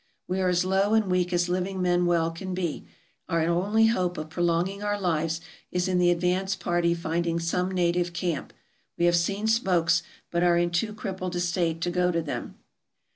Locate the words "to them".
12.11-12.57